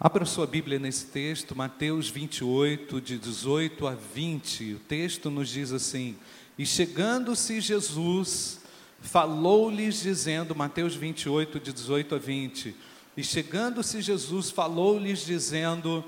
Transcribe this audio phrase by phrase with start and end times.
[0.00, 4.74] Abra sua Bíblia nesse texto, Mateus 28, de 18 a 20.
[4.74, 6.16] O texto nos diz assim:
[6.56, 8.60] E chegando-se Jesus,
[9.00, 12.76] falou-lhes dizendo, Mateus 28, de 18 a 20.
[13.16, 16.04] E chegando-se Jesus, falou-lhes dizendo: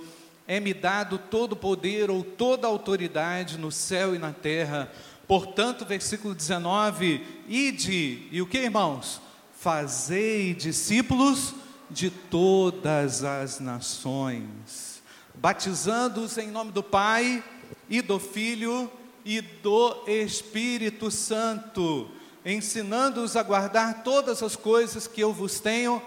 [0.46, 4.88] É-me dado todo poder ou toda autoridade no céu e na terra.
[5.27, 9.20] Portanto, versículo 19: Ide, e o que, irmãos?
[9.52, 11.57] Fazei discípulos
[11.91, 15.02] de todas as nações,
[15.34, 17.42] batizando-os em nome do Pai
[17.88, 18.91] e do Filho
[19.24, 22.11] e do Espírito Santo,
[22.45, 26.00] ensinando-os a guardar todas as coisas que eu vos tenho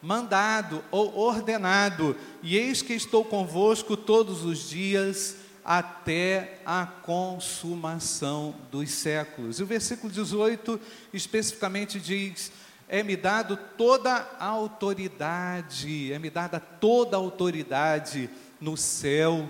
[0.00, 8.88] mandado ou ordenado, e eis que estou convosco todos os dias até a consumação dos
[8.92, 9.58] séculos.
[9.58, 10.80] E o versículo 18
[11.12, 12.52] especificamente diz:
[12.88, 19.48] é-me dado toda a autoridade, é-me dada toda a autoridade no céu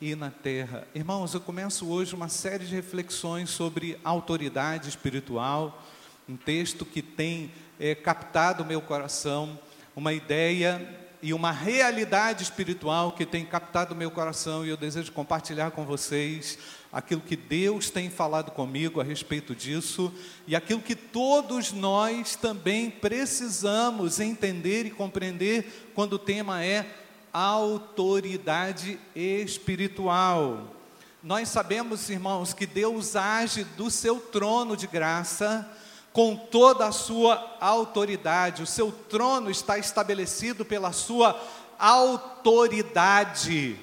[0.00, 0.86] e na terra.
[0.94, 5.82] Irmãos, eu começo hoje uma série de reflexões sobre autoridade espiritual,
[6.28, 9.58] um texto que tem é, captado o meu coração,
[9.94, 10.80] uma ideia
[11.22, 16.58] e uma realidade espiritual que tem captado meu coração e eu desejo compartilhar com vocês
[16.92, 20.12] aquilo que Deus tem falado comigo a respeito disso
[20.48, 26.86] e aquilo que todos nós também precisamos entender e compreender quando o tema é
[27.32, 30.74] autoridade espiritual.
[31.22, 35.70] Nós sabemos, irmãos, que Deus age do seu trono de graça
[36.12, 38.62] com toda a sua autoridade.
[38.62, 41.40] O seu trono está estabelecido pela sua
[41.78, 43.76] autoridade.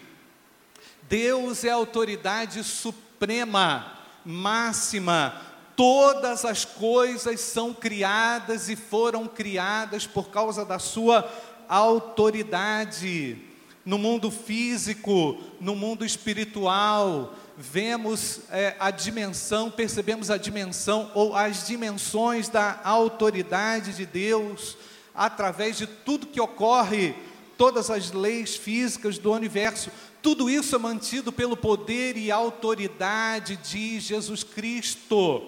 [1.09, 5.41] Deus é a autoridade suprema, máxima.
[5.75, 11.27] Todas as coisas são criadas e foram criadas por causa da sua
[11.67, 13.37] autoridade.
[13.85, 21.67] No mundo físico, no mundo espiritual, vemos é, a dimensão, percebemos a dimensão ou as
[21.67, 24.77] dimensões da autoridade de Deus
[25.13, 27.13] através de tudo que ocorre,
[27.57, 29.91] todas as leis físicas do universo.
[30.21, 35.43] Tudo isso é mantido pelo poder e autoridade de Jesus Cristo.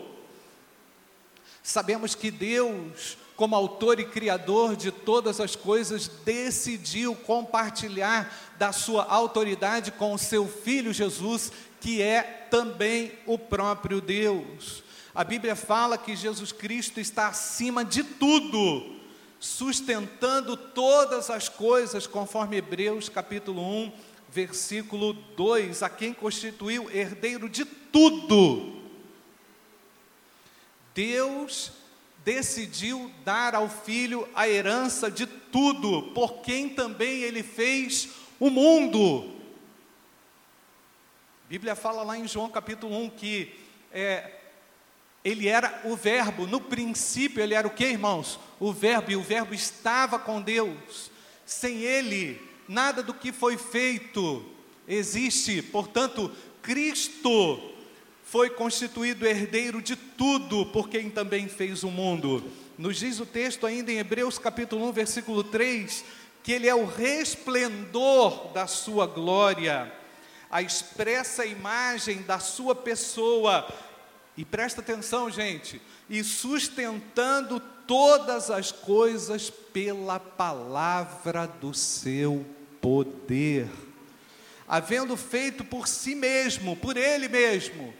[1.64, 9.06] Sabemos que Deus, como autor e criador de todas as coisas, decidiu compartilhar da sua
[9.06, 14.84] autoridade com o seu filho Jesus que é também o próprio Deus.
[15.14, 18.96] A Bíblia fala que Jesus Cristo está acima de tudo,
[19.40, 23.92] sustentando todas as coisas, conforme Hebreus capítulo 1,
[24.30, 28.80] versículo 2, a quem constituiu herdeiro de tudo.
[30.94, 31.72] Deus
[32.24, 38.10] decidiu dar ao filho a herança de tudo, por quem também ele fez
[38.40, 39.41] o mundo.
[41.52, 43.54] Bíblia fala lá em João capítulo 1 que
[43.92, 44.36] é,
[45.22, 48.40] ele era o verbo, no princípio ele era o que, irmãos?
[48.58, 51.12] O verbo, e o verbo estava com Deus.
[51.46, 54.46] Sem ele, nada do que foi feito
[54.88, 55.62] existe.
[55.62, 57.62] Portanto, Cristo
[58.24, 62.50] foi constituído herdeiro de tudo, por quem também fez o mundo.
[62.78, 66.06] Nos diz o texto ainda em Hebreus capítulo 1, versículo 3,
[66.44, 70.00] que ele é o resplendor da sua glória
[70.52, 73.68] a expressa imagem da sua pessoa.
[74.36, 82.46] E presta atenção, gente, e sustentando todas as coisas pela palavra do seu
[82.82, 83.70] poder,
[84.68, 87.94] havendo feito por si mesmo, por ele mesmo,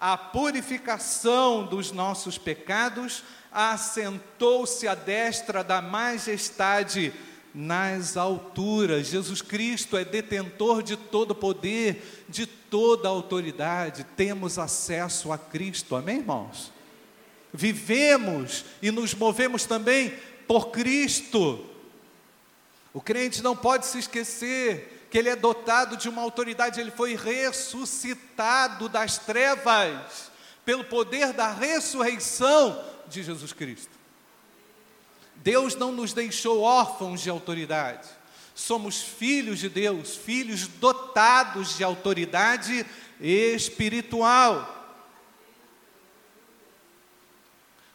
[0.00, 7.12] a purificação dos nossos pecados, assentou-se à destra da majestade
[7.54, 9.08] nas alturas.
[9.08, 14.04] Jesus Cristo é detentor de todo poder, de toda autoridade.
[14.16, 15.96] Temos acesso a Cristo.
[15.96, 16.72] Amém, irmãos?
[17.52, 20.14] Vivemos e nos movemos também
[20.46, 21.66] por Cristo.
[22.94, 27.14] O crente não pode se esquecer que ele é dotado de uma autoridade, ele foi
[27.14, 30.30] ressuscitado das trevas
[30.64, 34.01] pelo poder da ressurreição de Jesus Cristo.
[35.42, 38.08] Deus não nos deixou órfãos de autoridade.
[38.54, 42.86] Somos filhos de Deus, filhos dotados de autoridade
[43.20, 44.80] espiritual.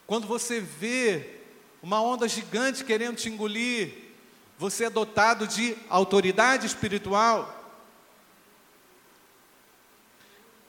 [0.05, 1.37] Quando você vê
[1.81, 3.93] uma onda gigante querendo te engolir,
[4.57, 7.53] você é dotado de autoridade espiritual.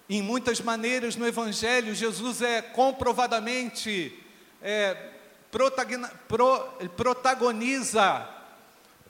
[0.09, 4.19] Em muitas maneiras no Evangelho, Jesus é comprovadamente
[4.63, 5.18] é,
[6.97, 8.29] protagoniza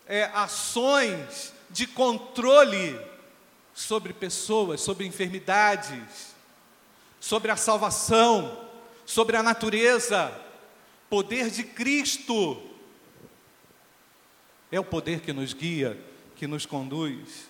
[0.07, 2.99] é, ações de controle
[3.75, 6.35] sobre pessoas, sobre enfermidades,
[7.21, 8.67] sobre a salvação,
[9.05, 10.33] sobre a natureza.
[11.09, 12.61] Poder de Cristo
[14.71, 15.99] é o poder que nos guia,
[16.37, 17.49] que nos conduz.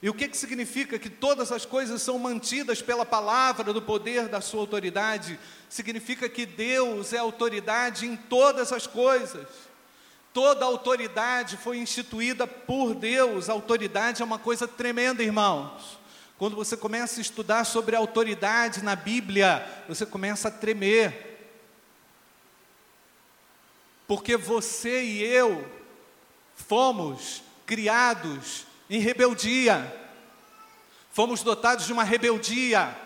[0.00, 4.28] E o que, que significa que todas as coisas são mantidas pela palavra do poder
[4.28, 5.38] da sua autoridade?
[5.68, 9.46] Significa que Deus é autoridade em todas as coisas.
[10.32, 13.48] Toda autoridade foi instituída por Deus.
[13.48, 15.98] Autoridade é uma coisa tremenda, irmãos.
[16.38, 21.40] Quando você começa a estudar sobre autoridade na Bíblia, você começa a tremer.
[24.06, 25.68] Porque você e eu
[26.54, 29.94] fomos criados em rebeldia.
[31.10, 32.96] Fomos dotados de uma rebeldia.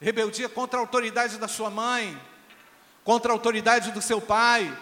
[0.00, 2.20] Rebeldia contra a autoridade da sua mãe,
[3.04, 4.76] contra a autoridade do seu pai.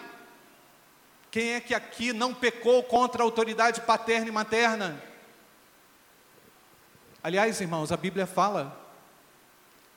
[1.29, 5.01] Quem é que aqui não pecou contra a autoridade paterna e materna?
[7.23, 8.77] Aliás, irmãos, a Bíblia fala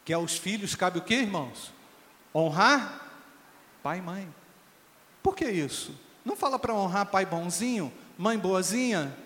[0.04, 1.72] que aos filhos cabe o que, irmãos?
[2.34, 3.00] Honrar
[3.82, 4.34] pai e mãe.
[5.22, 5.98] Por que isso?
[6.24, 9.23] Não fala para honrar pai bonzinho, mãe boazinha?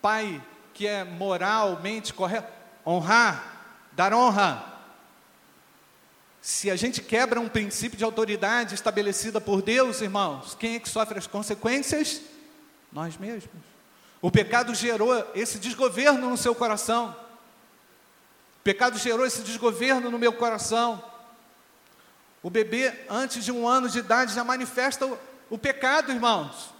[0.00, 0.42] Pai
[0.74, 2.52] que é moralmente correto,
[2.86, 4.64] honrar, dar honra.
[6.40, 10.88] Se a gente quebra um princípio de autoridade estabelecida por Deus, irmãos, quem é que
[10.88, 12.20] sofre as consequências?
[12.92, 13.50] Nós mesmos.
[14.22, 17.14] O pecado gerou esse desgoverno no seu coração.
[18.60, 21.02] O pecado gerou esse desgoverno no meu coração.
[22.42, 25.18] O bebê, antes de um ano de idade, já manifesta o,
[25.50, 26.72] o pecado, irmãos.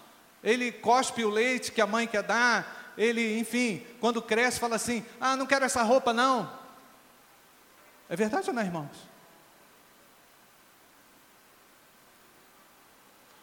[0.42, 5.06] Ele cospe o leite que a mãe quer dar, ele, enfim, quando cresce, fala assim:
[5.20, 6.52] ah, não quero essa roupa, não.
[8.08, 9.08] É verdade ou não, irmãos?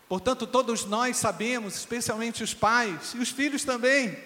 [0.09, 4.21] Portanto, todos nós sabemos, especialmente os pais e os filhos também,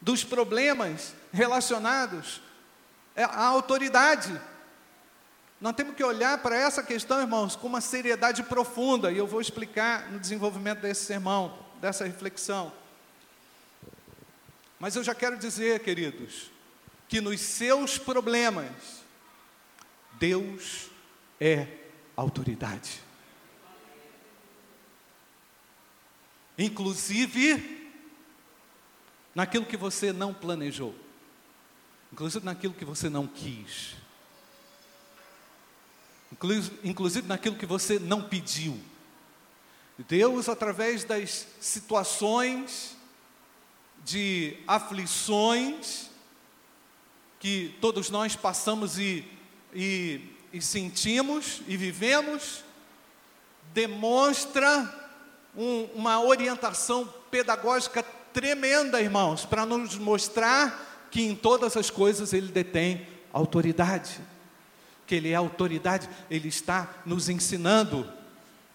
[0.00, 2.40] dos problemas relacionados
[3.14, 4.40] à autoridade.
[5.60, 9.40] Nós temos que olhar para essa questão, irmãos, com uma seriedade profunda, e eu vou
[9.40, 12.72] explicar no desenvolvimento desse sermão, dessa reflexão.
[14.82, 16.50] Mas eu já quero dizer, queridos,
[17.06, 19.04] que nos seus problemas,
[20.14, 20.88] Deus
[21.40, 21.68] é
[22.16, 23.00] autoridade.
[26.58, 27.92] Inclusive
[29.32, 30.96] naquilo que você não planejou,
[32.12, 33.94] inclusive naquilo que você não quis,
[36.82, 38.80] inclusive naquilo que você não pediu.
[40.08, 42.96] Deus, através das situações,
[44.04, 46.10] de aflições
[47.38, 49.24] que todos nós passamos e,
[49.74, 50.20] e,
[50.52, 52.62] e sentimos e vivemos,
[53.74, 54.92] demonstra
[55.56, 62.48] um, uma orientação pedagógica tremenda, irmãos, para nos mostrar que em todas as coisas Ele
[62.48, 64.20] detém autoridade.
[65.06, 68.10] Que Ele é autoridade, Ele está nos ensinando,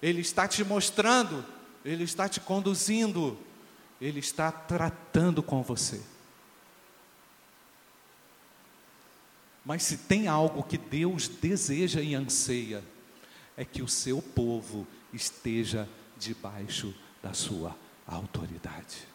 [0.02, 1.44] Ele está te mostrando,
[1.84, 3.38] Ele está te conduzindo
[4.00, 6.02] ele está tratando com você.
[9.66, 12.84] Mas se tem algo que Deus deseja e anseia,
[13.58, 19.06] é que o seu povo esteja debaixo da sua autoridade.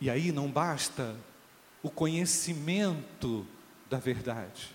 [0.00, 1.16] E aí não basta
[1.82, 3.46] o conhecimento
[3.88, 4.74] da verdade,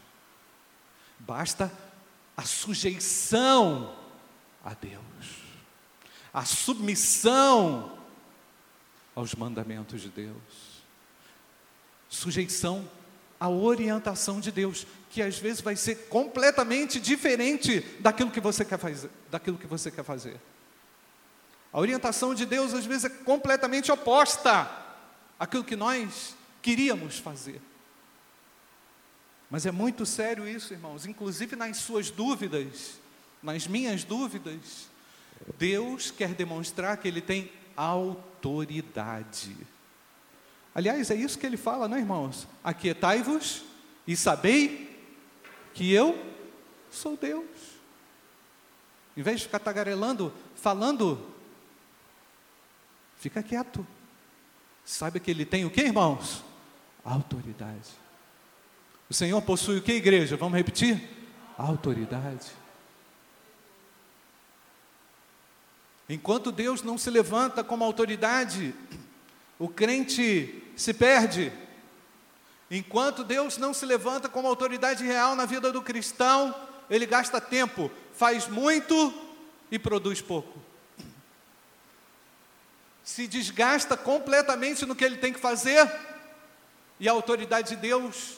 [1.20, 1.72] basta
[2.36, 4.05] a sujeição
[4.66, 5.44] a Deus,
[6.34, 8.00] a submissão
[9.16, 10.84] aos mandamentos de Deus,
[12.10, 12.90] sujeição
[13.40, 18.80] à orientação de Deus, que às vezes vai ser completamente diferente daquilo que você quer
[18.80, 20.42] fazer, daquilo que você quer fazer.
[21.72, 24.70] A orientação de Deus às vezes é completamente oposta
[25.40, 27.62] àquilo que nós queríamos fazer.
[29.50, 33.00] Mas é muito sério isso, irmãos, inclusive nas suas dúvidas,
[33.46, 34.90] nas minhas dúvidas,
[35.58, 39.56] Deus quer demonstrar que Ele tem autoridade.
[40.74, 42.46] Aliás, é isso que ele fala, não é, irmãos?
[42.62, 43.64] Aquietai-vos
[44.06, 44.94] e sabei
[45.74, 46.22] que eu
[46.92, 47.46] sou Deus.
[49.16, 51.26] Em vez de ficar tagarelando, falando,
[53.18, 53.88] fica quieto.
[54.84, 56.44] Saiba que ele tem o que, irmãos?
[57.06, 57.90] Autoridade.
[59.10, 60.36] O Senhor possui o que, igreja?
[60.36, 61.02] Vamos repetir?
[61.58, 62.48] Autoridade.
[66.08, 68.74] Enquanto Deus não se levanta como autoridade,
[69.58, 71.52] o crente se perde.
[72.70, 76.54] Enquanto Deus não se levanta como autoridade real na vida do cristão,
[76.90, 79.14] ele gasta tempo, faz muito
[79.72, 80.60] e produz pouco.
[83.04, 85.92] Se desgasta completamente no que ele tem que fazer,
[87.00, 88.38] e a autoridade de Deus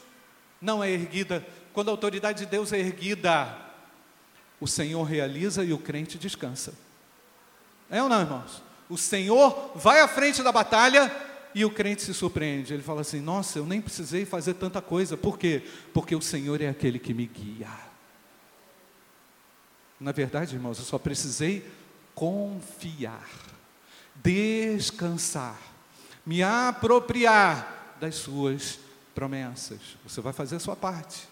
[0.61, 1.45] não é erguida.
[1.73, 3.55] Quando a autoridade de Deus é erguida,
[4.59, 6.73] o Senhor realiza e o crente descansa.
[7.89, 8.61] É ou não, irmãos?
[8.89, 11.11] O Senhor vai à frente da batalha
[11.53, 12.73] e o crente se surpreende.
[12.73, 15.17] Ele fala assim: Nossa, eu nem precisei fazer tanta coisa.
[15.17, 15.63] Por quê?
[15.93, 17.69] Porque o Senhor é aquele que me guia.
[19.99, 21.65] Na verdade, irmãos, eu só precisei
[22.13, 23.27] confiar,
[24.15, 25.59] descansar,
[26.25, 28.79] me apropriar das suas
[29.15, 29.79] promessas.
[30.03, 31.27] Você vai fazer a sua parte,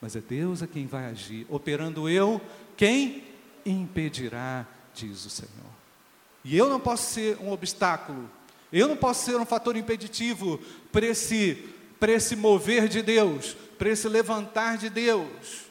[0.00, 1.46] mas é Deus a quem vai agir.
[1.48, 2.40] Operando eu,
[2.76, 3.24] quem
[3.64, 5.75] impedirá, diz o Senhor.
[6.48, 8.30] E eu não posso ser um obstáculo,
[8.72, 10.58] eu não posso ser um fator impeditivo
[10.92, 11.68] para esse,
[12.06, 15.64] esse mover de Deus, para esse levantar de Deus.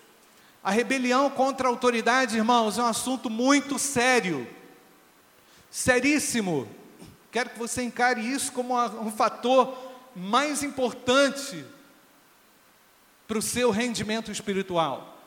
[0.61, 4.45] A rebelião contra a autoridade, irmãos, é um assunto muito sério,
[5.71, 6.67] seríssimo.
[7.31, 9.77] Quero que você encare isso como um fator
[10.13, 11.63] mais importante
[13.25, 15.21] para o seu rendimento espiritual,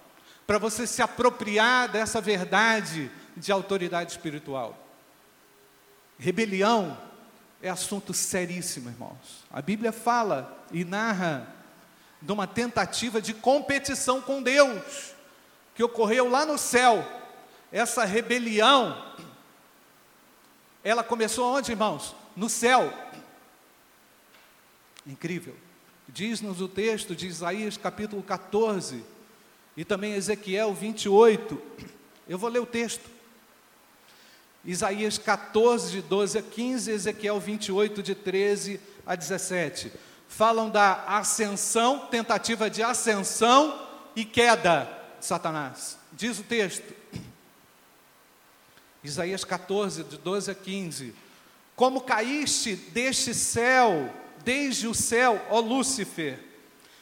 [0.47, 4.88] para você se apropriar dessa verdade de autoridade espiritual.
[6.19, 6.99] Rebelião
[7.63, 9.45] é assunto seríssimo, irmãos.
[9.51, 11.55] A Bíblia fala e narra
[12.21, 15.15] de uma tentativa de competição com Deus
[15.75, 17.07] que ocorreu lá no céu,
[17.71, 19.15] essa rebelião,
[20.83, 22.17] ela começou onde, irmãos?
[22.35, 22.93] No céu.
[25.07, 25.55] Incrível.
[26.09, 29.05] Diz-nos o texto de Isaías capítulo 14
[29.77, 31.63] e também Ezequiel 28.
[32.29, 33.09] Eu vou ler o texto.
[34.65, 39.93] Isaías 14, de 12 a 15, Ezequiel 28, de 13 a 17.
[40.29, 44.89] Falam da ascensão, tentativa de ascensão e queda
[45.21, 45.99] Satanás.
[46.13, 46.95] Diz o texto,
[49.03, 51.15] Isaías 14, de 12 a 15:
[51.77, 54.13] Como caíste deste céu,
[54.45, 56.39] desde o céu, ó Lúcifer,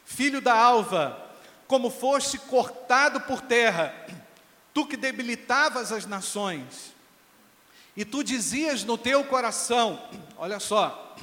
[0.04, 1.26] filho da alva,
[1.66, 3.94] como foste cortado por terra,
[4.72, 6.94] tu que debilitavas as nações,
[7.96, 10.00] e tu dizias no teu coração:
[10.36, 11.16] olha só,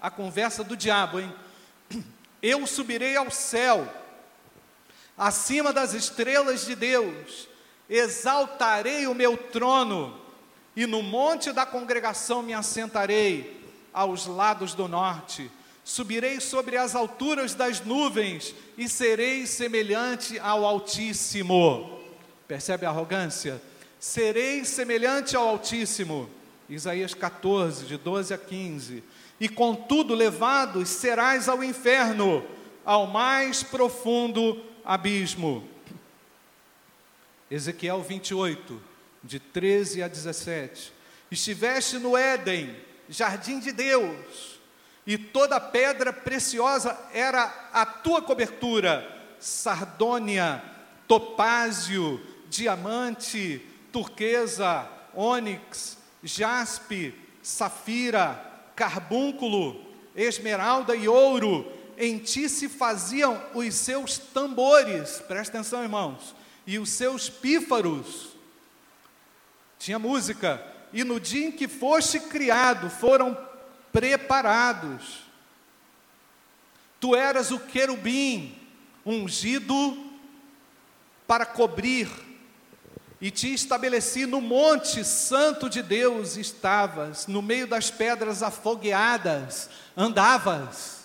[0.00, 1.32] a conversa do diabo, hein?
[2.42, 3.86] Eu subirei ao céu
[5.16, 7.46] acima das estrelas de Deus,
[7.88, 10.18] exaltarei o meu trono,
[10.74, 13.60] e no monte da congregação me assentarei,
[13.92, 15.50] aos lados do norte.
[15.84, 22.00] Subirei sobre as alturas das nuvens e serei semelhante ao Altíssimo.
[22.46, 23.60] Percebe a arrogância?
[24.00, 26.30] Serei semelhante ao Altíssimo.
[26.70, 29.04] Isaías 14, de 12 a 15.
[29.38, 32.42] E contudo levados serás ao inferno,
[32.82, 35.68] ao mais profundo abismo.
[37.50, 38.80] Ezequiel 28,
[39.22, 40.94] de 13 a 17.
[41.30, 42.74] Estiveste no Éden,
[43.06, 44.60] jardim de Deus,
[45.06, 49.06] e toda pedra preciosa era a tua cobertura:
[49.38, 50.62] sardônia,
[51.06, 58.42] topázio, diamante, turquesa, ônix, jaspe, safira,
[58.76, 66.34] carbúnculo, esmeralda e ouro em ti se faziam os seus tambores, presta atenção, irmãos,
[66.66, 68.30] e os seus pífaros.
[69.78, 73.36] Tinha música, e no dia em que foste criado, foram
[73.92, 75.24] preparados.
[76.98, 78.58] Tu eras o querubim,
[79.04, 80.10] ungido
[81.26, 82.08] para cobrir,
[83.20, 91.00] e te estabeleci no monte santo de Deus, estavas, no meio das pedras afogueadas, andavas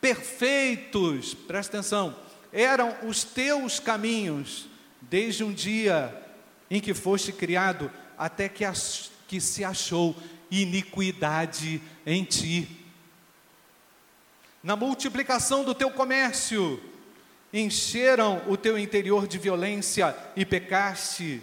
[0.00, 2.16] perfeitos, presta atenção,
[2.52, 4.66] eram os teus caminhos,
[5.02, 6.14] desde um dia
[6.70, 8.64] em que foste criado, até que,
[9.26, 10.16] que se achou
[10.50, 12.86] iniquidade em ti.
[14.62, 16.82] Na multiplicação do teu comércio,
[17.52, 21.42] encheram o teu interior de violência e pecaste.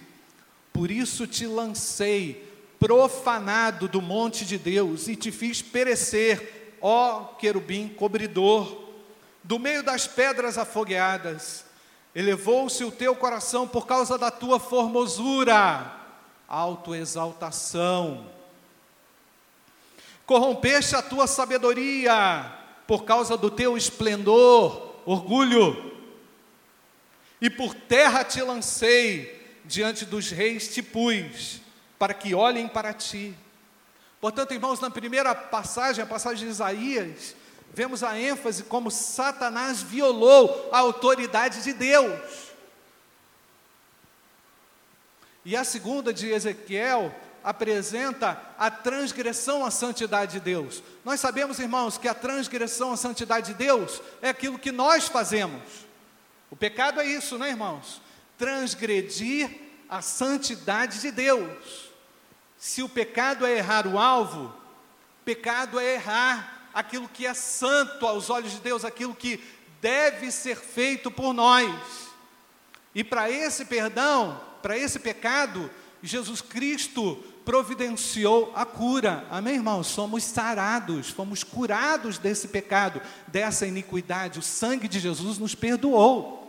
[0.71, 2.45] Por isso te lancei
[2.79, 6.55] profanado do monte de Deus e te fiz perecer
[6.87, 8.83] ó querubim cobridor,
[9.43, 11.65] do meio das pedras afogueadas,
[12.13, 15.91] elevou-se o teu coração por causa da tua formosura,
[16.47, 18.27] autoexaltação.
[20.27, 22.51] Corrompeste a tua sabedoria
[22.85, 25.94] por causa do teu esplendor, orgulho.
[27.45, 31.61] E por terra te lancei, diante dos reis te pus,
[31.99, 33.37] para que olhem para ti.
[34.19, 37.35] Portanto, irmãos, na primeira passagem, a passagem de Isaías,
[37.71, 42.19] vemos a ênfase como Satanás violou a autoridade de Deus.
[45.45, 50.81] E a segunda de Ezequiel apresenta a transgressão à santidade de Deus.
[51.03, 55.84] Nós sabemos, irmãos, que a transgressão à santidade de Deus é aquilo que nós fazemos.
[56.49, 58.01] O pecado é isso, né, irmãos?
[58.37, 59.49] Transgredir
[59.89, 61.89] a santidade de Deus.
[62.57, 64.53] Se o pecado é errar o alvo,
[65.23, 69.43] pecado é errar aquilo que é santo aos olhos de Deus, aquilo que
[69.81, 71.69] deve ser feito por nós.
[72.93, 75.69] E para esse perdão, para esse pecado,
[76.01, 79.25] Jesus Cristo providenciou a cura.
[79.29, 79.87] Amém, irmãos?
[79.87, 84.39] Somos sarados, fomos curados desse pecado, dessa iniquidade.
[84.39, 86.41] O sangue de Jesus nos perdoou.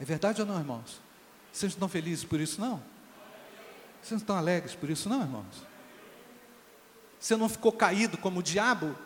[0.00, 1.00] É verdade ou não, irmãos?
[1.52, 2.82] Vocês estão felizes por isso, não?
[4.00, 5.64] Vocês não estão alegres por isso, não, irmãos?
[7.20, 8.96] Você não ficou caído como o diabo?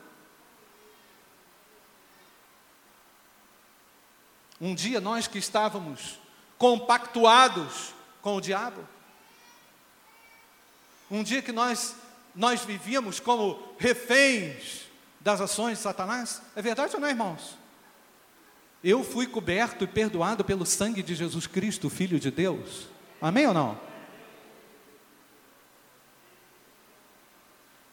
[4.61, 6.21] Um dia nós que estávamos
[6.59, 8.87] compactuados com o diabo,
[11.11, 11.97] um dia que nós,
[12.35, 14.89] nós vivíamos como reféns
[15.21, 16.41] das ações de Satanás.
[16.55, 17.59] É verdade ou não, irmãos?
[18.83, 22.89] Eu fui coberto e perdoado pelo sangue de Jesus Cristo, Filho de Deus.
[23.21, 23.79] Amém ou não?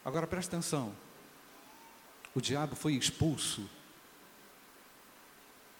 [0.06, 0.96] Agora presta atenção.
[2.34, 3.70] O diabo foi expulso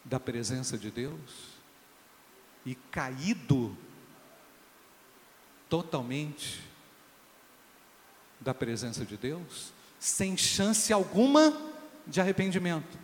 [0.04, 1.58] da presença de Deus
[2.66, 3.78] e caído
[5.70, 6.62] totalmente
[8.48, 11.54] da presença de Deus, sem chance alguma
[12.08, 12.98] de arrependimento.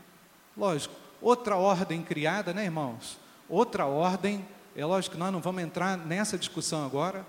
[0.55, 3.19] Lógico, outra ordem criada, né, irmãos?
[3.49, 7.25] Outra ordem, é lógico que nós não vamos entrar nessa discussão agora,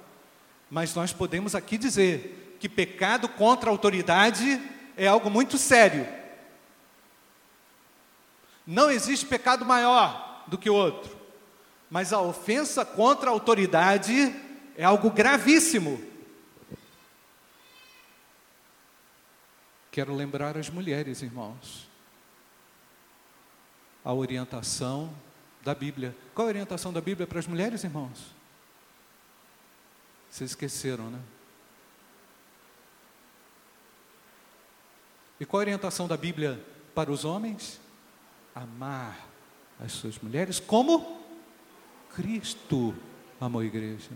[0.70, 4.62] mas nós podemos aqui dizer que pecado contra a autoridade
[4.96, 6.06] é algo muito sério.
[8.64, 11.16] Não existe pecado maior do que o outro,
[11.90, 14.32] mas a ofensa contra a autoridade
[14.78, 16.13] é algo gravíssimo.
[19.94, 21.88] Quero lembrar as mulheres, irmãos,
[24.04, 25.14] a orientação
[25.62, 26.16] da Bíblia.
[26.34, 28.34] Qual a orientação da Bíblia para as mulheres, irmãos?
[30.28, 31.20] Vocês esqueceram, né?
[35.38, 36.60] E qual a orientação da Bíblia
[36.92, 37.80] para os homens?
[38.52, 39.28] Amar
[39.78, 41.24] as suas mulheres como
[42.16, 42.92] Cristo
[43.40, 44.10] amou a igreja.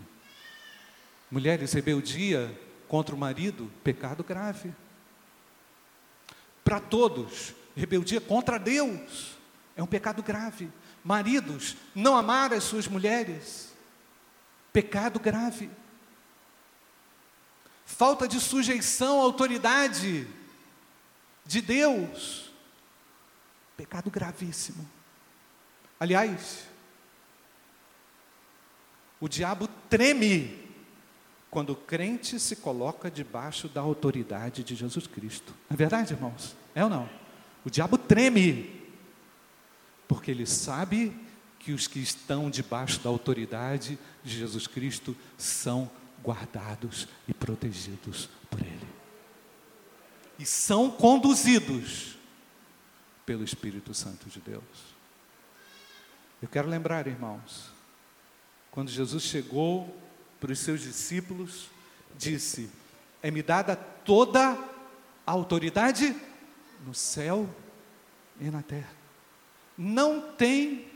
[1.31, 2.53] Mulheres, rebeldia
[2.89, 4.73] contra o marido, pecado grave
[6.69, 7.55] para todos.
[7.75, 9.35] Rebeldia contra Deus
[9.75, 10.69] é um pecado grave.
[11.03, 13.73] Maridos, não amar as suas mulheres,
[14.71, 15.67] pecado grave.
[17.87, 20.27] Falta de sujeição à autoridade
[21.43, 22.53] de Deus,
[23.75, 24.87] pecado gravíssimo.
[25.99, 26.65] Aliás,
[29.19, 30.58] o diabo treme
[31.49, 35.53] quando o crente se coloca debaixo da autoridade de Jesus Cristo.
[35.69, 36.55] É verdade, irmãos?
[36.75, 37.09] É ou não?
[37.65, 38.83] O diabo treme,
[40.07, 41.13] porque ele sabe
[41.57, 45.89] que os que estão debaixo da autoridade de Jesus Cristo são
[46.23, 48.87] guardados e protegidos por Ele.
[50.37, 52.17] E são conduzidos
[53.25, 54.63] pelo Espírito Santo de Deus.
[56.41, 57.69] Eu quero lembrar, irmãos,
[58.71, 59.93] quando Jesus chegou
[60.39, 61.69] para os seus discípulos,
[62.17, 62.69] disse:
[63.21, 64.57] É-me dada toda
[65.25, 66.15] a autoridade
[66.85, 67.47] no céu
[68.39, 68.91] e na terra.
[69.77, 70.87] Não tem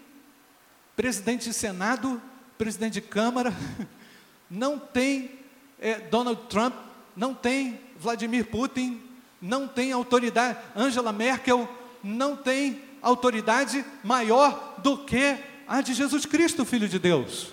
[0.95, 2.21] presidente de Senado,
[2.57, 3.53] presidente de Câmara,
[4.49, 5.31] não tem
[5.79, 6.75] é, Donald Trump,
[7.15, 9.01] não tem Vladimir Putin,
[9.41, 11.67] não tem autoridade, Angela Merkel,
[12.03, 17.51] não tem autoridade maior do que a de Jesus Cristo, Filho de Deus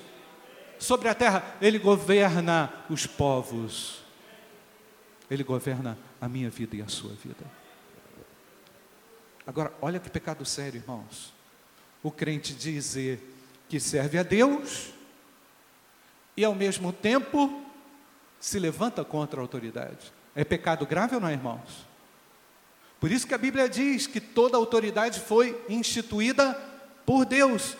[0.80, 4.02] sobre a terra, Ele governa os povos.
[5.30, 7.44] Ele governa a minha vida e a sua vida.
[9.46, 11.32] Agora, olha que pecado sério, irmãos.
[12.02, 13.20] O crente dizer
[13.68, 14.90] que serve a Deus
[16.36, 17.64] e, ao mesmo tempo,
[18.40, 20.12] se levanta contra a autoridade.
[20.34, 21.86] É pecado grave ou não, irmãos?
[22.98, 26.54] Por isso que a Bíblia diz que toda autoridade foi instituída
[27.06, 27.76] por Deus.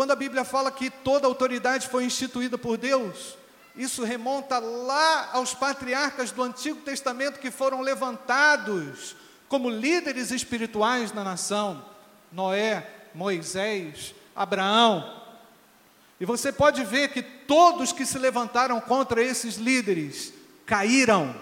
[0.00, 3.36] Quando a Bíblia fala que toda autoridade foi instituída por Deus,
[3.76, 9.14] isso remonta lá aos patriarcas do Antigo Testamento que foram levantados
[9.46, 11.84] como líderes espirituais na nação:
[12.32, 15.22] Noé, Moisés, Abraão.
[16.18, 20.32] E você pode ver que todos que se levantaram contra esses líderes
[20.64, 21.36] caíram,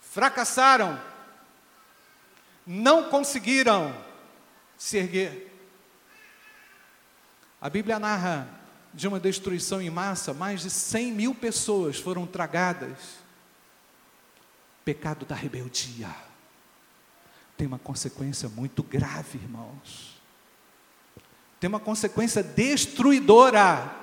[0.00, 0.98] fracassaram,
[2.66, 3.94] não conseguiram
[4.78, 5.49] se erguer.
[7.60, 8.48] A Bíblia narra
[8.92, 13.20] de uma destruição em massa, mais de 100 mil pessoas foram tragadas.
[14.84, 16.08] Pecado da rebeldia
[17.60, 20.18] tem uma consequência muito grave, irmãos.
[21.60, 23.94] Tem uma consequência destruidora.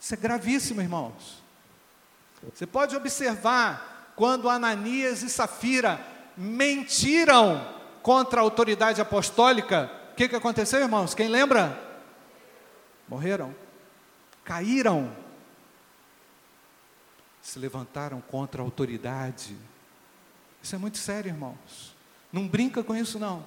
[0.00, 1.42] Isso é gravíssimo, irmãos.
[2.54, 6.00] Você pode observar quando Ananias e Safira
[6.34, 11.14] mentiram contra a autoridade apostólica, o que, que aconteceu, irmãos?
[11.14, 11.78] Quem lembra?
[13.08, 13.54] Morreram,
[14.44, 15.14] caíram,
[17.40, 19.56] se levantaram contra a autoridade.
[20.62, 21.94] Isso é muito sério, irmãos.
[22.32, 23.44] Não brinca com isso, não.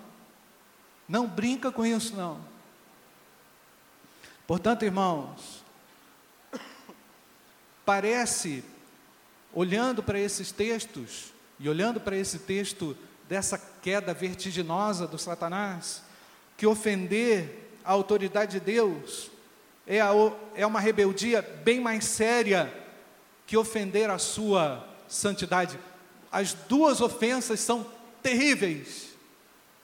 [1.08, 2.40] Não brinca com isso, não.
[4.48, 5.64] Portanto, irmãos,
[7.86, 8.64] parece,
[9.54, 12.96] olhando para esses textos, e olhando para esse texto
[13.28, 16.02] dessa queda vertiginosa do Satanás,
[16.56, 19.30] que ofender a autoridade de Deus
[19.90, 20.12] é, a,
[20.54, 22.72] é uma rebeldia bem mais séria
[23.48, 25.80] que ofender a sua santidade.
[26.32, 27.84] As duas ofensas são
[28.22, 29.08] terríveis,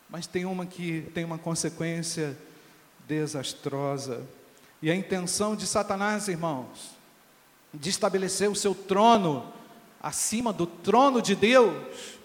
[0.08, 2.38] mas tem uma que tem uma consequência
[3.08, 4.22] desastrosa.
[4.80, 6.92] E a intenção de Satanás, irmãos,
[7.74, 9.52] de estabelecer o seu trono
[10.00, 12.20] acima do trono de Deus,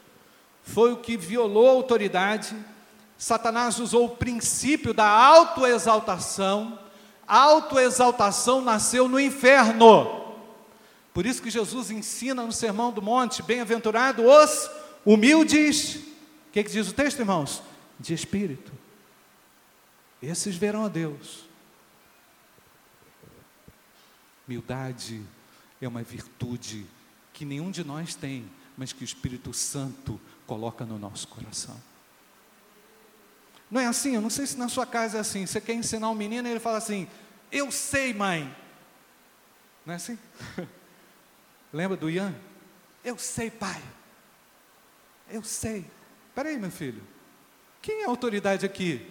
[0.62, 2.54] foi o que violou a autoridade.
[3.16, 6.78] Satanás usou o princípio da autoexaltação.
[7.30, 10.34] Autoexaltação nasceu no inferno.
[11.14, 14.70] Por isso que Jesus ensina no Sermão do Monte: bem-aventurados os
[15.06, 15.94] humildes.
[15.94, 17.62] O que, que diz o texto, irmãos?
[18.00, 18.72] De espírito.
[20.20, 21.44] Esses verão a Deus.
[24.48, 25.22] Humildade
[25.80, 26.84] é uma virtude
[27.32, 28.44] que nenhum de nós tem,
[28.76, 31.80] mas que o Espírito Santo coloca no nosso coração.
[33.70, 34.14] Não é assim?
[34.14, 35.46] Eu não sei se na sua casa é assim.
[35.46, 37.06] Você quer ensinar um menino e ele fala assim:
[37.52, 38.54] Eu sei, mãe.
[39.86, 40.18] Não é assim?
[41.72, 42.34] Lembra do Ian?
[43.04, 43.80] Eu sei, pai.
[45.30, 45.88] Eu sei.
[46.34, 47.02] Peraí, meu filho.
[47.80, 49.08] Quem é a autoridade aqui?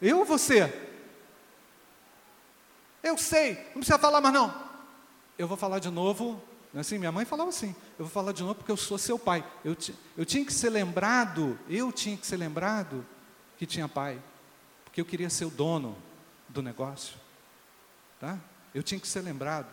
[0.00, 0.72] Eu ou você?
[3.02, 3.54] Eu sei.
[3.66, 4.52] Não precisa falar mais não.
[5.38, 6.96] Eu vou falar de novo não é assim?
[6.96, 9.44] Minha mãe falava assim: eu vou falar de novo porque eu sou seu pai.
[9.64, 9.76] Eu,
[10.16, 13.06] eu tinha que ser lembrado, eu tinha que ser lembrado
[13.62, 14.20] que tinha pai,
[14.82, 15.96] porque eu queria ser o dono
[16.48, 17.14] do negócio.
[18.18, 18.36] Tá?
[18.74, 19.68] Eu tinha que ser lembrado.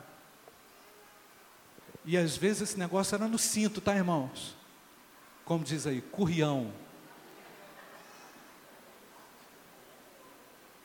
[2.05, 4.55] E às vezes esse negócio era no cinto, tá, irmãos?
[5.43, 6.71] Como diz aí, currião.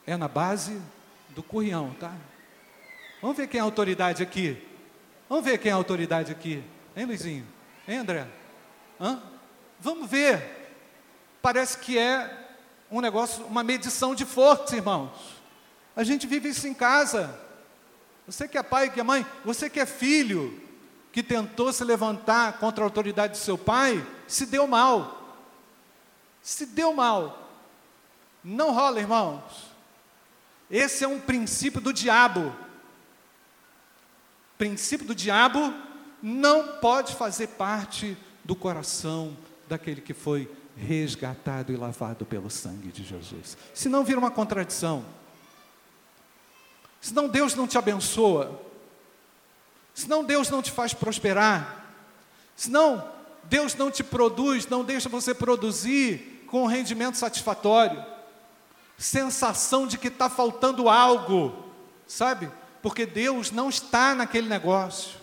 [0.07, 0.81] É na base
[1.29, 2.11] do currião, tá?
[3.21, 4.67] Vamos ver quem é a autoridade aqui.
[5.29, 6.63] Vamos ver quem é a autoridade aqui.
[6.97, 7.45] Hein, Luizinho?
[7.87, 8.27] Hein, André?
[8.99, 9.21] Hã?
[9.79, 10.73] Vamos ver.
[11.39, 12.44] Parece que é
[12.97, 15.11] um negócio, uma medição de força, irmãos.
[15.95, 17.37] A gente vive isso em casa.
[18.25, 20.61] Você que é pai, que é mãe, você que é filho,
[21.11, 25.37] que tentou se levantar contra a autoridade do seu pai, se deu mal.
[26.41, 27.49] Se deu mal.
[28.43, 29.43] Não rola, irmãos.
[30.69, 32.53] Esse é um princípio do diabo
[34.57, 35.73] princípio do diabo
[36.21, 39.35] não pode fazer parte do coração
[39.67, 43.57] daquele que foi resgatado e lavado pelo sangue de Jesus.
[43.73, 45.05] Senão vira uma contradição.
[46.99, 48.61] Senão Deus não te abençoa.
[49.93, 51.85] Senão Deus não te faz prosperar.
[52.55, 53.11] Senão
[53.43, 58.03] Deus não te produz, não deixa você produzir com um rendimento satisfatório.
[58.97, 61.65] Sensação de que está faltando algo,
[62.07, 62.51] sabe?
[62.85, 65.17] porque Deus não está naquele negócio.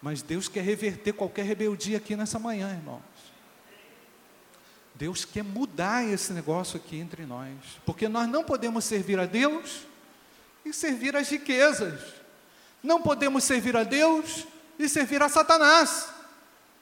[0.00, 3.02] Mas Deus quer reverter qualquer rebeldia aqui nessa manhã, irmãos.
[4.94, 7.52] Deus quer mudar esse negócio aqui entre nós,
[7.84, 9.86] porque nós não podemos servir a Deus
[10.64, 12.00] e servir as riquezas.
[12.82, 14.46] Não podemos servir a Deus
[14.78, 16.08] e servir a Satanás.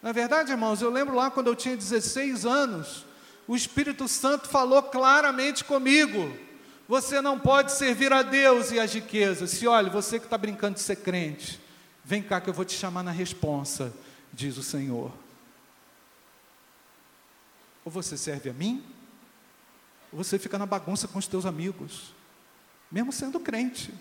[0.02, 3.04] Na é verdade, irmãos, eu lembro lá quando eu tinha 16 anos,
[3.46, 6.32] o Espírito Santo falou claramente comigo
[6.90, 9.52] você não pode servir a Deus e as riquezas.
[9.52, 11.60] Se olha, você que está brincando de ser crente,
[12.04, 13.92] vem cá que eu vou te chamar na responsa,
[14.32, 15.12] diz o Senhor.
[17.84, 18.84] Ou você serve a mim,
[20.12, 22.14] ou você fica na bagunça com os teus amigos,
[22.90, 23.94] mesmo sendo crente.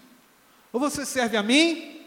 [0.72, 2.06] Ou você serve a mim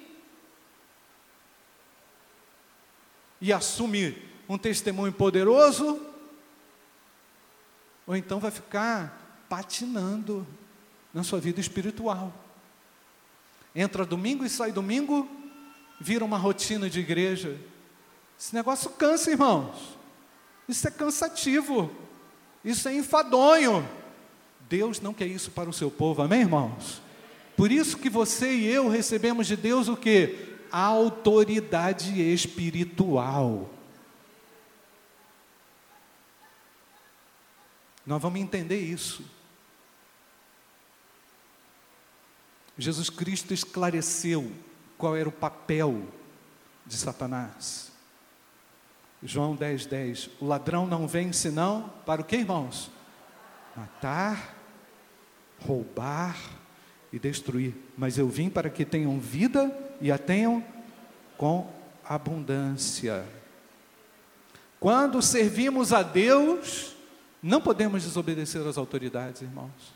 [3.40, 6.00] e assume um testemunho poderoso,
[8.06, 10.46] ou então vai ficar patinando
[11.12, 12.32] na sua vida espiritual.
[13.74, 15.28] Entra domingo e sai domingo,
[16.00, 17.58] vira uma rotina de igreja.
[18.38, 20.01] Esse negócio cansa, irmãos.
[20.68, 21.90] Isso é cansativo.
[22.64, 23.88] Isso é enfadonho.
[24.68, 27.02] Deus não quer isso para o seu povo, amém, irmãos?
[27.56, 30.56] Por isso que você e eu recebemos de Deus o que?
[30.70, 33.68] Autoridade espiritual.
[38.06, 39.24] Nós vamos entender isso.
[42.78, 44.50] Jesus Cristo esclareceu
[44.96, 46.02] qual era o papel
[46.86, 47.91] de Satanás.
[49.22, 50.30] João 10, 10.
[50.40, 52.90] O ladrão não vem senão para o que, irmãos?
[53.76, 54.56] Matar,
[55.60, 56.36] roubar
[57.12, 57.74] e destruir.
[57.96, 60.64] Mas eu vim para que tenham vida e a tenham
[61.36, 61.72] com
[62.04, 63.24] abundância.
[64.80, 66.96] Quando servimos a Deus,
[67.40, 69.94] não podemos desobedecer às autoridades, irmãos.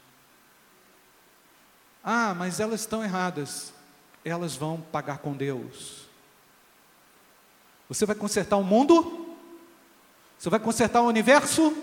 [2.02, 3.74] Ah, mas elas estão erradas.
[4.24, 6.05] Elas vão pagar com Deus.
[7.88, 9.36] Você vai consertar o mundo?
[10.38, 11.74] Você vai consertar o universo?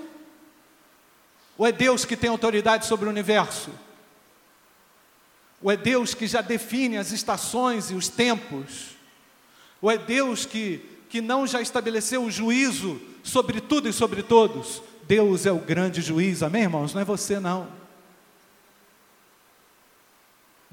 [1.58, 3.70] Ou é Deus que tem autoridade sobre o universo?
[5.62, 8.96] Ou é Deus que já define as estações e os tempos?
[9.82, 14.82] Ou é Deus que, que não já estabeleceu o juízo sobre tudo e sobre todos?
[15.04, 16.94] Deus é o grande juiz, amém, irmãos?
[16.94, 17.68] Não é você, não.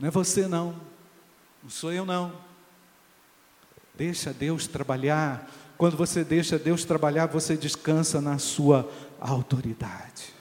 [0.00, 0.74] Não é você não,
[1.62, 2.49] não sou eu não.
[4.00, 5.46] Deixa Deus trabalhar.
[5.76, 10.32] Quando você deixa Deus trabalhar, você descansa na sua autoridade.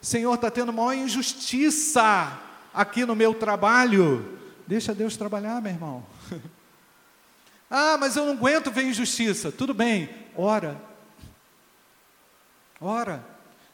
[0.00, 2.40] Senhor, está tendo maior injustiça
[2.72, 4.38] aqui no meu trabalho.
[4.64, 6.06] Deixa Deus trabalhar, meu irmão.
[7.68, 9.50] ah, mas eu não aguento ver injustiça.
[9.50, 10.80] Tudo bem, ora.
[12.80, 13.24] Ora.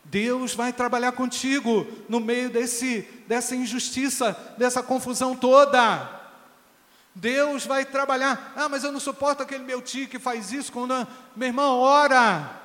[0.03, 6.24] Deus vai trabalhar contigo no meio desse, dessa injustiça, dessa confusão toda.
[7.14, 8.53] Deus vai trabalhar.
[8.57, 10.72] Ah, mas eu não suporto aquele meu tio que faz isso.
[10.72, 11.07] Quando...
[11.37, 12.61] Meu irmão, ora.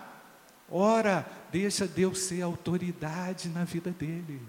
[0.69, 4.41] Ora, deixa Deus ser autoridade na vida dele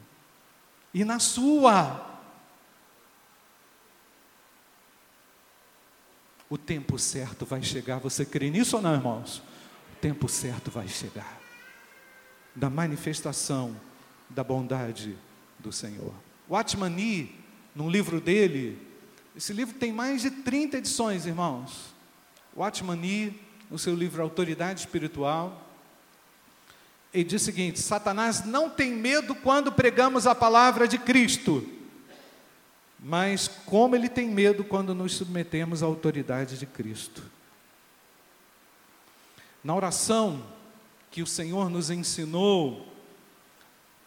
[0.92, 2.06] e na sua.
[6.48, 7.98] O tempo certo vai chegar.
[7.98, 9.42] Você crê nisso ou não, irmãos?
[9.92, 11.38] O tempo certo vai chegar
[12.54, 13.76] da manifestação
[14.28, 15.16] da bondade
[15.58, 16.12] do Senhor.
[16.48, 17.38] Watchman Nee,
[17.74, 18.89] num livro dele,
[19.36, 21.94] esse livro tem mais de 30 edições, irmãos.
[22.56, 23.40] Watchman Nee,
[23.70, 25.66] no seu livro Autoridade Espiritual,
[27.12, 31.66] ele diz o seguinte: Satanás não tem medo quando pregamos a palavra de Cristo,
[32.98, 37.22] mas como ele tem medo quando nos submetemos à autoridade de Cristo.
[39.62, 40.42] Na oração,
[41.10, 42.86] que o Senhor nos ensinou,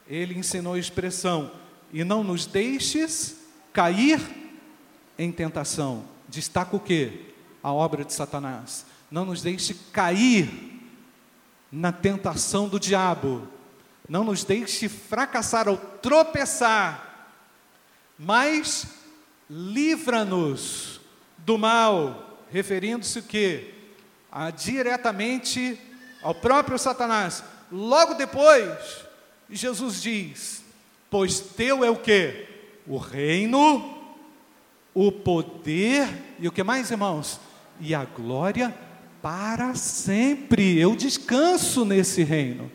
[0.08, 1.52] Ele ensinou a expressão:
[1.92, 3.38] e não nos deixes
[3.72, 4.43] cair
[5.24, 6.06] em tentação.
[6.28, 7.34] Destaca o que?
[7.62, 8.86] A obra de Satanás.
[9.10, 10.50] Não nos deixe cair
[11.72, 13.48] na tentação do diabo.
[14.08, 17.32] Não nos deixe fracassar ou tropeçar,
[18.20, 18.86] mas
[19.50, 21.00] livra-nos
[21.38, 23.74] do mal, referindo-se o que?
[24.32, 25.80] A diretamente
[26.22, 27.44] ao próprio Satanás.
[27.72, 29.06] Logo depois,
[29.50, 30.64] Jesus diz:
[31.10, 32.48] Pois teu é o que?
[32.86, 33.93] O reino,
[34.94, 36.08] o poder
[36.40, 37.40] e o que mais, irmãos?
[37.80, 38.74] E a glória
[39.22, 40.78] para sempre.
[40.78, 42.72] Eu descanso nesse reino.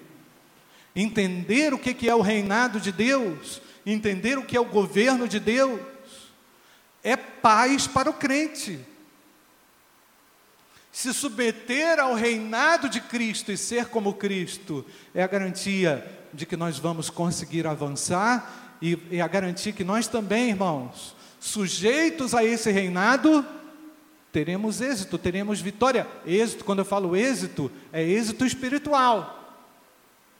[0.94, 5.38] Entender o que é o reinado de Deus, entender o que é o governo de
[5.38, 5.81] Deus,
[7.02, 8.81] é paz para o crente
[10.98, 16.04] se submeter ao reinado de Cristo e ser como Cristo é a garantia
[16.35, 22.35] de que nós vamos conseguir avançar e, e a garantia que nós também, irmãos, sujeitos
[22.35, 23.44] a esse reinado,
[24.33, 26.07] teremos êxito, teremos vitória.
[26.27, 29.35] Êxito, quando eu falo êxito, é êxito espiritual.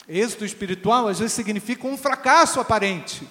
[0.09, 3.29] Êxito espiritual às vezes significa um fracasso aparente.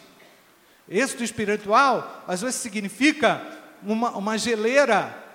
[0.89, 3.45] Êxito espiritual às vezes significa
[3.84, 5.25] uma, uma geleira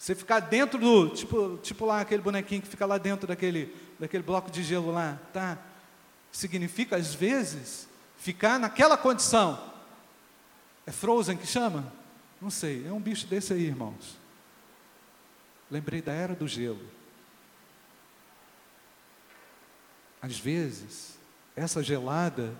[0.00, 4.22] você ficar dentro do, tipo, tipo lá aquele bonequinho que fica lá dentro daquele, daquele
[4.22, 5.58] bloco de gelo lá, tá?
[6.32, 9.60] Significa, às vezes, ficar naquela condição.
[10.86, 11.92] É Frozen que chama?
[12.40, 14.18] Não sei, é um bicho desse aí, irmãos.
[15.70, 16.84] Lembrei da era do gelo.
[20.20, 21.18] Às vezes,
[21.54, 22.54] essa gelada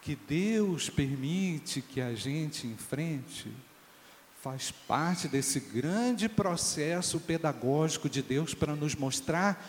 [0.00, 3.52] que Deus permite que a gente enfrente,
[4.40, 9.64] faz parte desse grande processo pedagógico de Deus para nos mostrar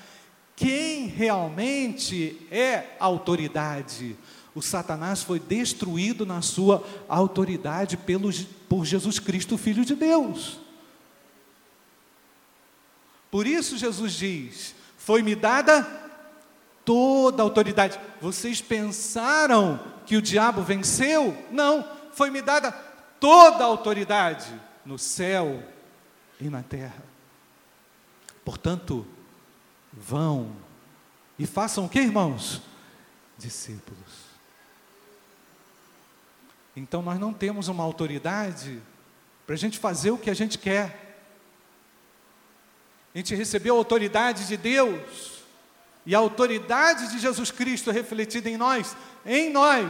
[0.56, 4.18] quem realmente é autoridade.
[4.56, 8.32] O Satanás foi destruído na sua autoridade pelo,
[8.70, 10.60] por Jesus Cristo, Filho de Deus.
[13.32, 15.82] Por isso Jesus diz: Foi-me dada
[16.86, 18.00] toda a autoridade.
[18.22, 21.36] Vocês pensaram que o diabo venceu?
[21.52, 22.72] Não, foi-me dada
[23.20, 24.54] toda a autoridade
[24.86, 25.64] no céu
[26.40, 27.04] e na terra.
[28.46, 29.06] Portanto,
[29.92, 30.52] vão
[31.40, 32.62] e façam o que, irmãos?
[33.38, 34.33] Discípulos.
[36.76, 38.82] Então nós não temos uma autoridade
[39.46, 41.20] para a gente fazer o que a gente quer.
[43.14, 45.44] A gente recebeu a autoridade de Deus,
[46.06, 49.90] e a autoridade de Jesus Cristo refletida em nós, em nós,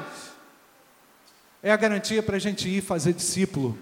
[1.62, 3.78] é a garantia para a gente ir fazer discípulo,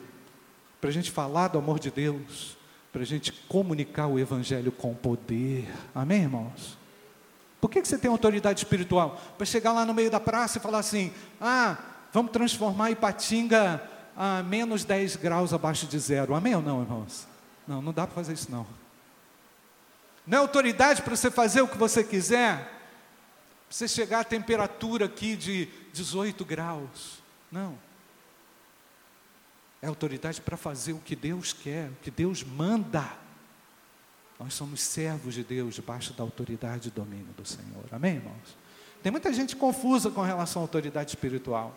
[0.80, 2.56] para a gente falar do amor de Deus,
[2.92, 5.68] para a gente comunicar o Evangelho com poder.
[5.94, 6.78] Amém, irmãos?
[7.60, 9.20] Por que, que você tem autoridade espiritual?
[9.38, 11.78] Para chegar lá no meio da praça e falar assim: ah,
[12.14, 13.82] vamos transformar Ipatinga
[14.16, 16.36] a menos 10 graus abaixo de zero.
[16.36, 17.28] Amém ou não, irmãos?
[17.68, 18.66] Não, não dá para fazer isso não.
[20.26, 25.06] Não é autoridade para você fazer o que você quiser, para você chegar à temperatura
[25.06, 27.22] aqui de 18 graus.
[27.52, 27.78] Não.
[29.82, 33.04] É autoridade para fazer o que Deus quer, o que Deus manda.
[34.40, 37.86] Nós somos servos de Deus debaixo da autoridade e domínio do Senhor.
[37.92, 38.58] Amém, irmãos?
[39.02, 41.76] Tem muita gente confusa com relação à autoridade espiritual,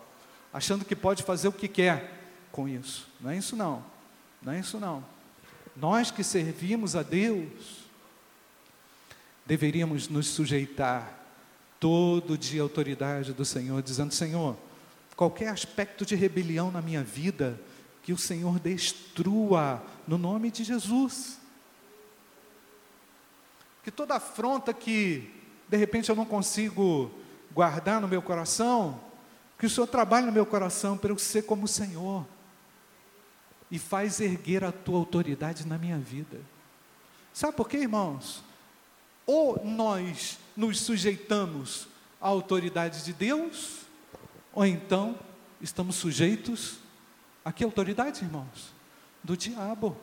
[0.55, 2.17] achando que pode fazer o que quer
[2.49, 3.09] com isso.
[3.19, 3.83] Não é isso não.
[4.41, 5.03] Não é isso não.
[5.75, 7.83] Nós que servimos a Deus,
[9.45, 11.19] deveríamos nos sujeitar
[11.77, 14.55] todo dia à autoridade do Senhor, dizendo: Senhor,
[15.17, 17.59] qualquer aspecto de rebelião na minha vida,
[18.01, 21.37] que o Senhor destrua no nome de Jesus.
[23.83, 25.29] Que toda afronta que
[25.67, 27.11] de repente eu não consigo
[27.51, 29.01] guardar no meu coração,
[29.57, 32.25] que o Senhor trabalhe no meu coração para eu ser como o Senhor
[33.71, 36.39] e faz erguer a tua autoridade na minha vida.
[37.33, 38.43] Sabe por quê, irmãos?
[39.25, 41.87] Ou nós nos sujeitamos
[42.21, 43.81] à autoridade de Deus,
[44.53, 45.17] ou então
[45.59, 46.77] estamos sujeitos
[47.43, 48.73] a que autoridade, irmãos?
[49.23, 49.97] Do diabo.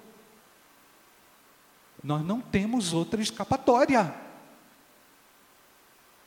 [2.03, 4.15] Nós não temos outra escapatória.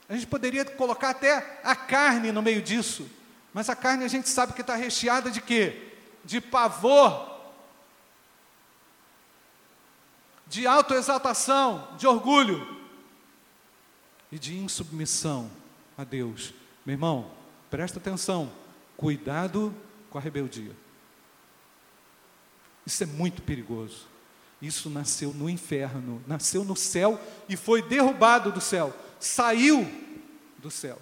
[0.08, 3.08] A gente poderia colocar até a carne no meio disso,
[3.52, 5.92] mas a carne a gente sabe que está recheada de quê?
[6.24, 7.36] De pavor,
[10.46, 12.76] de autoexaltação, de orgulho
[14.30, 15.50] e de insubmissão
[15.98, 16.54] a Deus.
[16.84, 17.30] Meu irmão,
[17.68, 18.52] presta atenção,
[18.96, 19.74] cuidado
[20.08, 20.72] com a rebeldia.
[22.86, 24.06] Isso é muito perigoso.
[24.62, 29.86] Isso nasceu no inferno, nasceu no céu e foi derrubado do céu, saiu
[30.58, 31.00] do céu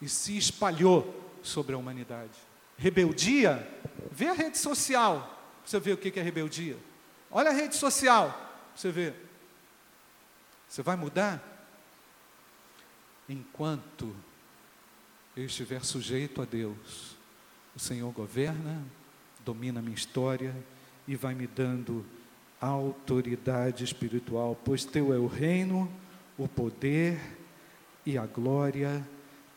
[0.00, 2.38] e se espalhou sobre a humanidade.
[2.76, 3.66] Rebeldia,
[4.10, 6.76] vê a rede social, você vê o que é rebeldia.
[7.30, 9.12] Olha a rede social, você vê.
[10.68, 11.42] Você vai mudar?
[13.28, 14.14] Enquanto
[15.36, 17.16] eu estiver sujeito a Deus,
[17.74, 18.82] o Senhor governa,
[19.44, 20.54] domina a minha história
[21.06, 22.04] e vai me dando
[22.60, 25.90] autoridade espiritual, pois teu é o reino,
[26.38, 27.18] o poder
[28.06, 29.06] e a glória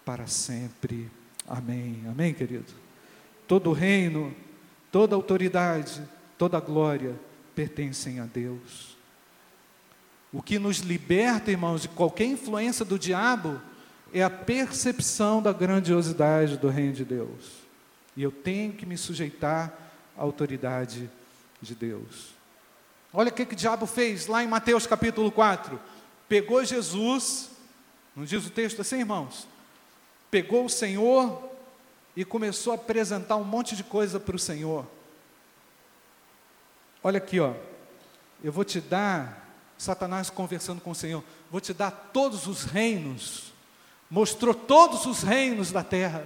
[0.03, 1.09] para sempre.
[1.47, 2.03] Amém.
[2.09, 2.73] Amém, querido.
[3.47, 4.35] Todo reino,
[4.91, 6.01] toda autoridade,
[6.37, 7.15] toda glória
[7.53, 8.97] pertencem a Deus.
[10.33, 13.61] O que nos liberta, irmãos, de qualquer influência do diabo
[14.13, 17.61] é a percepção da grandiosidade do reino de Deus.
[18.15, 19.73] E eu tenho que me sujeitar
[20.17, 21.09] à autoridade
[21.61, 22.33] de Deus.
[23.13, 25.79] Olha o que, que o diabo fez lá em Mateus capítulo 4.
[26.31, 27.49] Pegou Jesus,
[28.15, 29.45] não diz o texto assim, irmãos?
[30.31, 31.43] Pegou o Senhor
[32.15, 34.87] e começou a apresentar um monte de coisa para o Senhor.
[37.03, 37.53] Olha aqui, ó.
[38.41, 39.45] Eu vou te dar,
[39.77, 43.51] Satanás conversando com o Senhor, vou te dar todos os reinos.
[44.09, 46.25] Mostrou todos os reinos da terra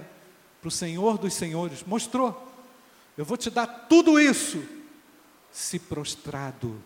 [0.60, 1.82] para o Senhor dos senhores.
[1.82, 2.54] Mostrou.
[3.18, 4.64] Eu vou te dar tudo isso,
[5.50, 6.80] se prostrado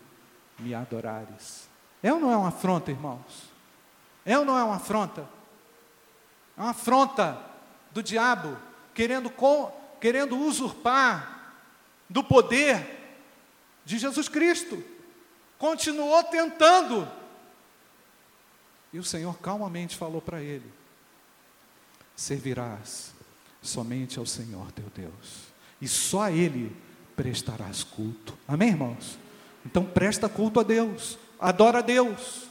[0.59, 1.69] me adorares.
[2.03, 3.51] É ou não é uma afronta, irmãos?
[4.25, 5.29] É ou não é uma afronta?
[6.57, 7.39] É uma afronta
[7.91, 8.57] do diabo,
[8.95, 11.55] querendo, com, querendo usurpar
[12.09, 12.99] do poder
[13.85, 14.83] de Jesus Cristo.
[15.59, 17.09] Continuou tentando.
[18.93, 20.73] E o Senhor calmamente falou para ele:
[22.17, 23.13] Servirás
[23.63, 25.49] somente ao Senhor teu Deus,
[25.81, 26.75] e só a Ele
[27.15, 28.37] prestarás culto.
[28.49, 29.19] Amém, irmãos?
[29.65, 32.45] Então presta culto a Deus, adora a Deus,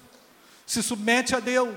[0.66, 1.76] se submete a Deus.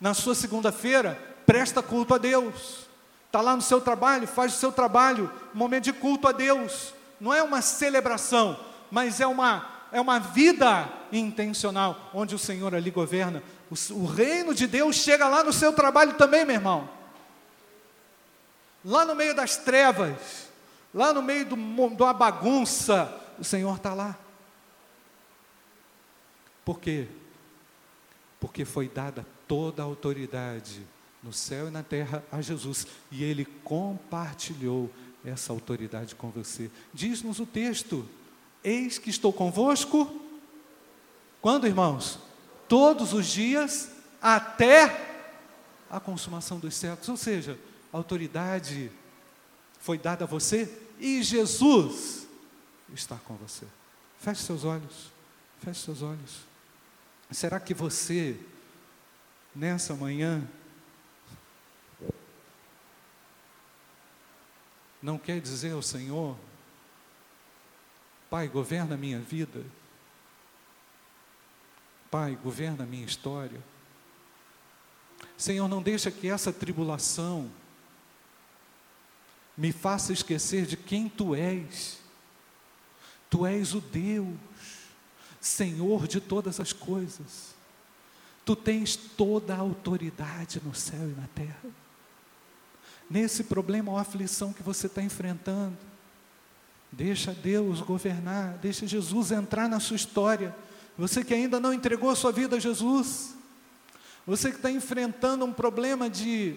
[0.00, 2.86] Na sua segunda-feira, presta culto a Deus.
[3.26, 7.34] Está lá no seu trabalho, faz o seu trabalho, momento de culto a Deus não
[7.34, 8.58] é uma celebração,
[8.90, 13.42] mas é uma é uma vida intencional, onde o Senhor ali governa.
[13.68, 16.88] O, o reino de Deus chega lá no seu trabalho também, meu irmão.
[18.84, 20.16] Lá no meio das trevas,
[20.94, 24.16] lá no meio de uma bagunça, o Senhor está lá.
[26.64, 27.06] Por quê?
[28.38, 30.86] Porque foi dada toda a autoridade
[31.22, 34.90] no céu e na terra a Jesus, e ele compartilhou
[35.24, 36.70] essa autoridade com você.
[36.94, 38.08] Diz-nos o texto:
[38.64, 40.20] Eis que estou convosco.
[41.40, 42.18] Quando, irmãos?
[42.68, 43.90] Todos os dias
[44.22, 45.08] até
[45.90, 47.08] a consumação dos séculos.
[47.08, 47.58] Ou seja,
[47.92, 48.90] a autoridade
[49.80, 52.28] foi dada a você e Jesus
[52.94, 53.66] está com você.
[54.18, 55.10] Feche seus olhos.
[55.60, 56.49] Feche seus olhos.
[57.30, 58.38] Será que você,
[59.54, 60.46] nessa manhã,
[65.02, 66.36] não quer dizer ao Senhor,
[68.30, 69.66] Pai, governa a minha vida.
[72.08, 73.60] Pai, governa a minha história.
[75.36, 77.50] Senhor, não deixa que essa tribulação
[79.56, 81.98] me faça esquecer de quem tu és.
[83.28, 84.36] Tu és o Deus,
[85.40, 87.54] Senhor de todas as coisas.
[88.44, 91.70] Tu tens toda a autoridade no céu e na terra.
[93.08, 95.76] Nesse problema ou aflição que você está enfrentando,
[96.92, 100.54] Deixa Deus governar, deixa Jesus entrar na sua história.
[100.98, 103.34] Você que ainda não entregou sua vida a Jesus,
[104.26, 106.56] você que está enfrentando um problema de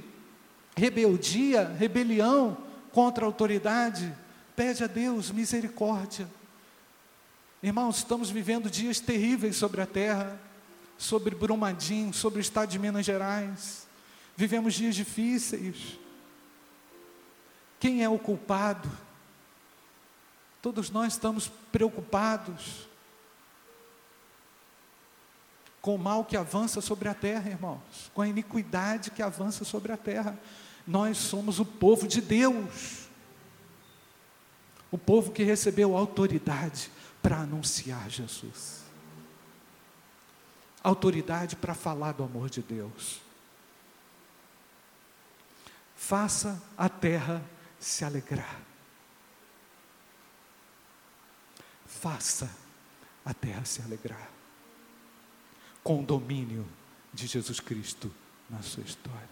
[0.76, 2.58] rebeldia, rebelião
[2.92, 4.12] contra a autoridade,
[4.56, 6.28] pede a Deus misericórdia.
[7.64, 10.38] Irmãos, estamos vivendo dias terríveis sobre a terra,
[10.98, 13.88] sobre Brumadinho, sobre o estado de Minas Gerais.
[14.36, 15.98] Vivemos dias difíceis.
[17.80, 18.92] Quem é o culpado?
[20.62, 22.86] Todos nós estamos preocupados
[25.82, 29.94] com o mal que avança sobre a terra, irmãos, com a iniquidade que avança sobre
[29.94, 30.38] a terra.
[30.86, 33.08] Nós somos o povo de Deus,
[34.92, 36.92] o povo que recebeu autoridade
[37.24, 38.84] para anunciar Jesus,
[40.84, 43.20] autoridade para falar do amor de Deus.
[45.96, 47.44] Faça a terra
[47.80, 48.62] se alegrar.
[52.04, 52.54] faça
[53.24, 54.30] a terra se alegrar
[55.82, 56.68] com o domínio
[57.14, 58.14] de Jesus Cristo
[58.50, 59.30] na sua história.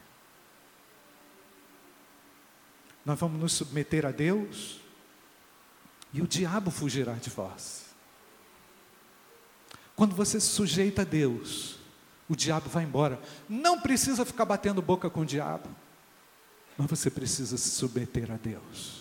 [3.06, 4.80] Nós vamos nos submeter a Deus
[6.14, 7.86] e o diabo fugirá de vós.
[9.96, 11.78] Quando você se sujeita a Deus,
[12.28, 13.22] o diabo vai embora.
[13.48, 15.70] Não precisa ficar batendo boca com o diabo,
[16.78, 19.01] mas você precisa se submeter a Deus.